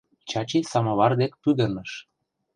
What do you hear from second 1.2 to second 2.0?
пӱгырныш.